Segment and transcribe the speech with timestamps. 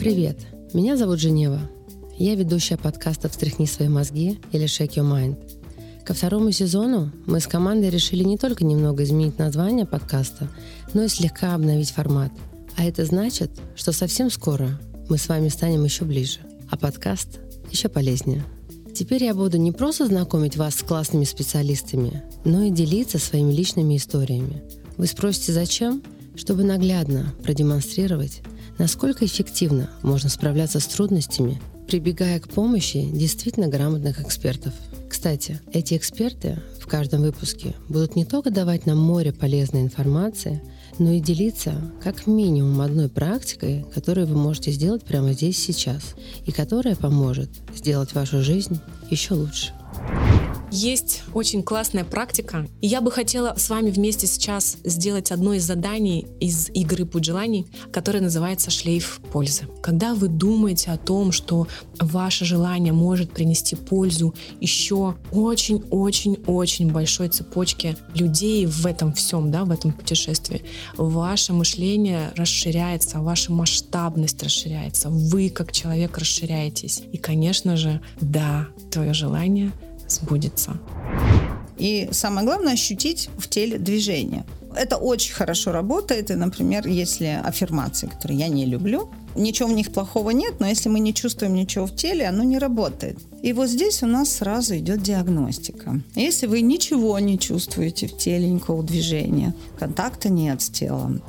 [0.00, 0.38] Привет,
[0.74, 1.60] меня зовут Женева.
[2.18, 5.36] Я ведущая подкаста «Встряхни свои мозги» или «Shake your mind».
[6.04, 10.48] Ко второму сезону мы с командой решили не только немного изменить название подкаста,
[10.94, 12.32] но и слегка обновить формат.
[12.76, 17.38] А это значит, что совсем скоро мы с вами станем еще ближе, а подкаст
[17.70, 18.44] еще полезнее.
[18.96, 23.98] Теперь я буду не просто знакомить вас с классными специалистами, но и делиться своими личными
[23.98, 24.62] историями.
[24.96, 26.02] Вы спросите, зачем?
[26.34, 28.40] Чтобы наглядно продемонстрировать,
[28.78, 34.72] насколько эффективно можно справляться с трудностями прибегая к помощи действительно грамотных экспертов.
[35.08, 40.62] Кстати, эти эксперты в каждом выпуске будут не только давать нам море полезной информации,
[40.98, 46.14] но и делиться как минимум одной практикой, которую вы можете сделать прямо здесь сейчас,
[46.44, 49.75] и которая поможет сделать вашу жизнь еще лучше.
[50.72, 55.64] Есть очень классная практика, и я бы хотела с вами вместе сейчас сделать одно из
[55.64, 59.68] заданий из игры «Путь желаний», которое называется «Шлейф пользы».
[59.80, 61.68] Когда вы думаете о том, что
[62.00, 69.70] ваше желание может принести пользу еще очень-очень-очень большой цепочке людей в этом всем, да, в
[69.70, 70.64] этом путешествии,
[70.96, 77.02] ваше мышление расширяется, ваша масштабность расширяется, вы как человек расширяетесь.
[77.12, 79.70] И, конечно же, да, твое желание—
[80.08, 80.78] сбудется.
[81.76, 84.44] И самое главное ощутить в теле движение.
[84.74, 86.30] Это очень хорошо работает.
[86.30, 90.88] И, например, если аффирмации, которые я не люблю, ничего в них плохого нет, но если
[90.88, 93.18] мы не чувствуем ничего в теле, оно не работает.
[93.42, 96.00] И вот здесь у нас сразу идет диагностика.
[96.14, 101.22] Если вы ничего не чувствуете в теле, никакого движения, контакта нет с телом.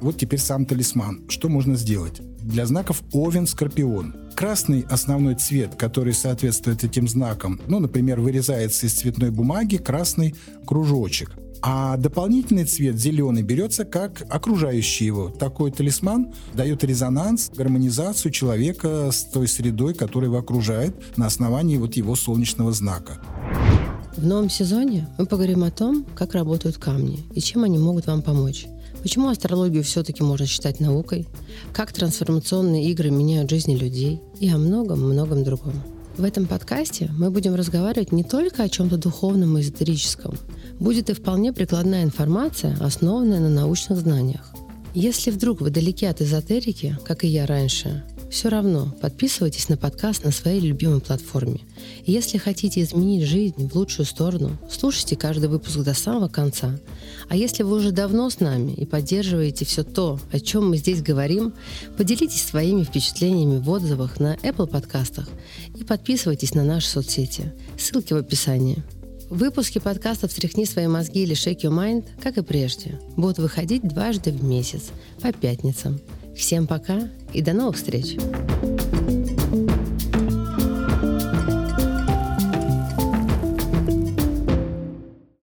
[0.00, 1.22] Вот теперь сам талисман.
[1.28, 2.20] Что можно сделать?
[2.42, 9.32] Для знаков Овен-Скорпион красный основной цвет, который соответствует этим знакам, ну, например, вырезается из цветной
[9.32, 11.32] бумаги красный кружочек.
[11.60, 15.28] А дополнительный цвет зеленый берется как окружающий его.
[15.28, 21.96] Такой талисман дает резонанс, гармонизацию человека с той средой, которая его окружает на основании вот
[21.96, 23.18] его солнечного знака.
[24.16, 28.22] В новом сезоне мы поговорим о том, как работают камни и чем они могут вам
[28.22, 28.68] помочь.
[29.08, 31.26] Почему астрологию все-таки можно считать наукой?
[31.72, 34.20] Как трансформационные игры меняют жизни людей?
[34.38, 35.82] И о многом-многом другом.
[36.18, 40.36] В этом подкасте мы будем разговаривать не только о чем-то духовном и эзотерическом.
[40.78, 44.52] Будет и вполне прикладная информация, основанная на научных знаниях.
[44.92, 50.24] Если вдруг вы далеки от эзотерики, как и я раньше, все равно подписывайтесь на подкаст
[50.24, 51.60] на своей любимой платформе.
[52.04, 56.78] И если хотите изменить жизнь в лучшую сторону, слушайте каждый выпуск до самого конца.
[57.28, 61.02] А если вы уже давно с нами и поддерживаете все то, о чем мы здесь
[61.02, 61.54] говорим,
[61.96, 65.28] поделитесь своими впечатлениями в отзывах на Apple подкастах
[65.74, 67.52] и подписывайтесь на наши соцсети.
[67.78, 68.82] Ссылки в описании.
[69.30, 74.32] Выпуски подкастов «Встряхни свои мозги» или «Shake your mind», как и прежде, будут выходить дважды
[74.32, 74.84] в месяц,
[75.20, 76.00] по пятницам–
[76.38, 77.00] Всем пока
[77.34, 78.16] и до новых встреч!